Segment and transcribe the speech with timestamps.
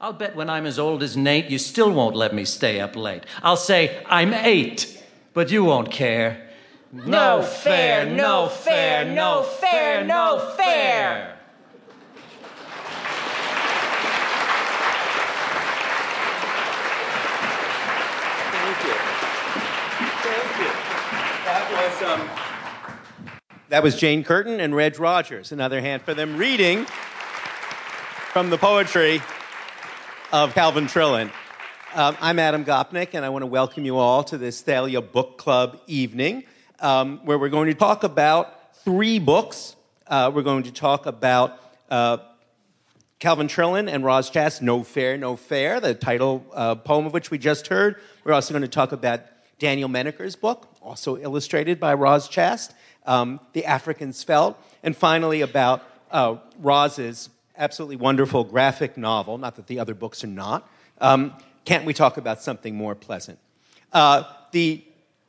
[0.00, 2.94] I'll bet when I'm as old as Nate, you still won't let me stay up
[2.94, 3.24] late.
[3.42, 5.02] I'll say, I'm eight,
[5.34, 6.50] but you won't care.
[6.92, 11.36] No fair, no fair, no fair, no fair.
[18.52, 18.94] Thank you.
[20.22, 20.72] Thank you.
[21.44, 23.32] That was um,
[23.68, 25.50] that was Jane Curtin and Reg Rogers.
[25.50, 26.86] Another hand for them reading
[28.32, 29.20] from the poetry
[30.30, 31.32] of Calvin Trillin.
[31.94, 35.38] Um, I'm Adam Gopnik, and I want to welcome you all to this Thalia Book
[35.38, 36.44] Club evening,
[36.80, 39.74] um, where we're going to talk about three books.
[40.06, 41.58] Uh, we're going to talk about
[41.90, 42.18] uh,
[43.18, 47.30] Calvin Trillin and Roz Chast, No Fair, No Fair, the title uh, poem of which
[47.30, 47.96] we just heard.
[48.22, 49.22] We're also going to talk about
[49.58, 52.74] Daniel Menaker's book, also illustrated by Roz Chast,
[53.06, 59.66] um, The African Svelte, and finally about uh, Roz's absolutely wonderful graphic novel, not that
[59.66, 60.68] the other books are not.
[61.00, 63.38] Um, can't we talk about something more pleasant?
[63.92, 64.82] Uh, the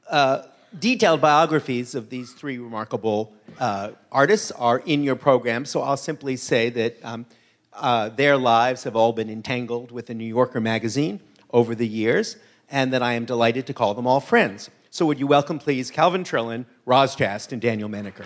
[0.10, 0.44] uh,
[0.78, 6.38] detailed biographies of these three remarkable uh, artists are in your program, so I'll simply
[6.38, 7.26] say that um,
[7.74, 11.20] uh, their lives have all been entangled with the New Yorker magazine
[11.52, 12.38] over the years,
[12.70, 14.70] and that I am delighted to call them all friends.
[14.92, 18.26] So, would you welcome, please, Calvin Trillin, Roz Chast, and Daniel Menaker?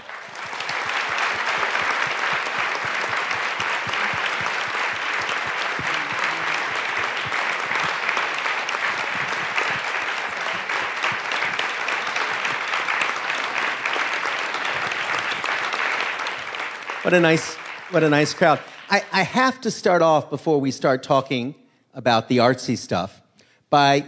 [17.03, 17.55] What a nice,
[17.91, 18.61] what a nice crowd.
[18.89, 21.53] I, I have to start off before we start talking
[21.93, 23.21] about the artsy stuff
[23.69, 24.05] by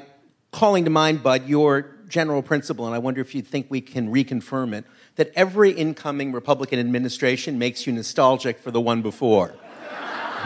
[0.51, 4.13] calling to mind, Bud, your general principle, and I wonder if you think we can
[4.13, 4.85] reconfirm it,
[5.17, 9.53] that every incoming Republican administration makes you nostalgic for the one before.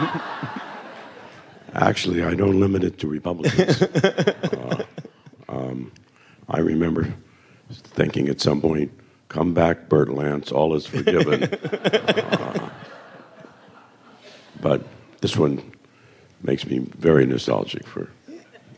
[1.74, 3.80] Actually, I don't limit it to Republicans.
[3.82, 4.84] uh,
[5.48, 5.92] um,
[6.48, 7.14] I remember
[7.70, 8.90] thinking at some point,
[9.30, 11.44] come back, Bert Lance, all is forgiven.
[11.54, 12.68] uh,
[14.60, 14.82] but
[15.22, 15.72] this one
[16.42, 18.10] makes me very nostalgic for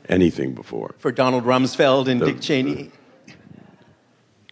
[0.09, 0.95] anything before.
[0.99, 2.93] For Donald Rumsfeld and The- Dick Cheney.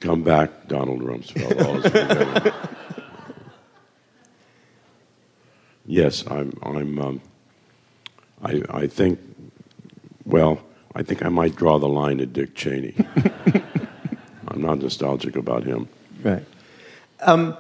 [0.01, 1.65] Come back, Donald Rumsfeld.
[1.65, 2.53] All is forgiven.
[5.87, 6.59] yes, I'm.
[6.63, 6.99] I'm.
[6.99, 7.21] Um,
[8.43, 8.63] I.
[8.71, 9.21] I think.
[10.25, 10.63] Well,
[10.95, 12.95] I think I might draw the line at Dick Cheney.
[14.61, 15.89] I'm not nostalgic about him.
[16.23, 16.45] Right.
[17.21, 17.57] Um,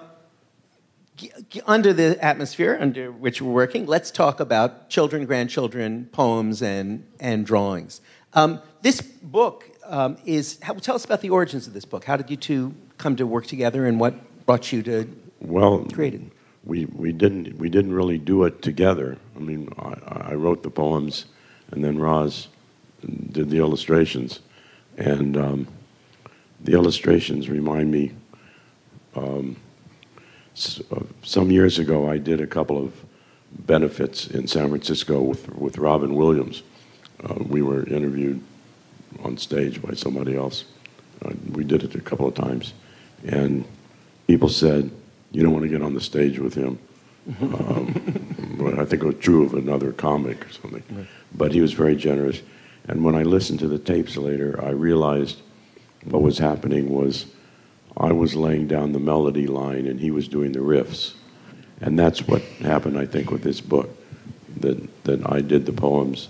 [1.16, 6.62] g- g- under the atmosphere under which we're working, let's talk about children, grandchildren, poems,
[6.62, 8.03] and, and drawings.
[8.34, 12.05] Um, this book um, is, how, tell us about the origins of this book.
[12.05, 15.09] How did you two come to work together and what brought you to
[15.41, 16.21] Well, create it?
[16.65, 19.16] we we didn't we didn't really do it together.
[19.34, 21.25] I mean, I, I wrote the poems,
[21.71, 22.49] and then Roz
[23.00, 24.41] did the illustrations,
[24.99, 25.66] and um,
[26.65, 28.12] the illustrations remind me.
[29.16, 29.56] Um,
[30.91, 32.93] uh, some years ago, I did a couple of
[33.50, 36.62] benefits in San Francisco with with Robin Williams.
[37.25, 38.43] Uh, we were interviewed
[39.25, 40.65] on stage by somebody else.
[41.25, 42.75] Uh, we did it a couple of times,
[43.27, 43.65] and
[44.27, 44.91] people said,
[45.32, 46.78] "You don't want to get on the stage with him."
[47.42, 50.82] um, well, I think it was true of another comic or something.
[51.34, 52.42] But he was very generous.
[52.88, 55.38] And when I listened to the tapes later, I realized
[56.05, 57.27] what was happening was
[57.97, 61.15] I was laying down the melody line and he was doing the riffs.
[61.81, 63.97] And that's what happened, I think, with this book.
[64.59, 66.28] That, that I did the poems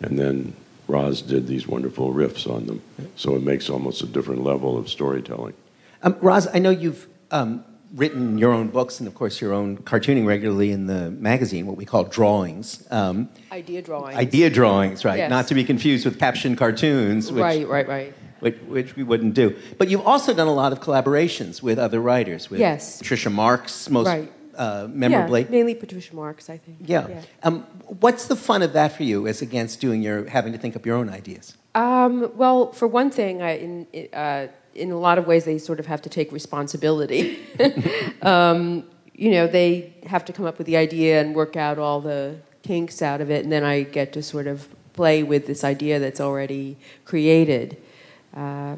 [0.00, 0.54] and then
[0.88, 2.82] Roz did these wonderful riffs on them.
[3.16, 5.54] So it makes almost a different level of storytelling.
[6.02, 9.78] Um, Roz, I know you've um, written your own books and, of course, your own
[9.78, 12.86] cartooning regularly in the magazine, what we call drawings.
[12.90, 14.16] Um, Idea drawings.
[14.18, 15.18] idea drawings, right?
[15.18, 15.30] Yes.
[15.30, 18.14] Not to be confused with caption cartoons, which, Right, right, right.
[18.42, 19.54] Which, which we wouldn't do.
[19.78, 22.98] But you've also done a lot of collaborations with other writers, with Yes.
[22.98, 24.32] Patricia Marx, most Right.
[24.56, 25.42] uh, memorably.
[25.42, 26.78] Yeah, mainly Patricia Marx, I think.
[26.84, 27.06] Yeah.
[27.44, 27.64] Um,
[28.00, 30.84] what's the fun of that for you, as against doing your having to think up
[30.84, 31.54] your own ideas?
[31.76, 35.78] Um, well, for one thing, I, in uh, in a lot of ways, they sort
[35.78, 37.38] of have to take responsibility.
[38.22, 38.84] um,
[39.14, 42.38] you know, they have to come up with the idea and work out all the
[42.62, 46.00] kinks out of it, and then I get to sort of play with this idea
[46.00, 47.76] that's already created.
[48.34, 48.76] Uh,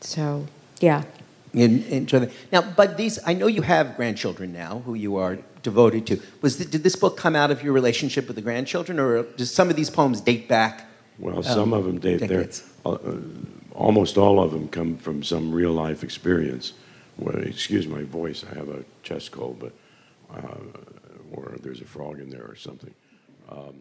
[0.00, 0.46] so,
[0.80, 1.04] yeah.
[1.52, 2.30] In, enjoy.
[2.50, 6.20] Now, but these, I know you have grandchildren now who you are devoted to.
[6.42, 9.52] Was the, did this book come out of your relationship with the grandchildren, or does
[9.52, 10.86] some of these poems date back?
[11.18, 12.28] Well, some of them date there.
[12.28, 12.68] decades.
[12.84, 12.98] Uh,
[13.72, 16.72] almost all of them come from some real life experience.
[17.16, 19.72] Well, excuse my voice, I have a chest cold, but
[20.36, 20.56] uh,
[21.32, 22.92] or there's a frog in there or something.
[23.48, 23.78] Um,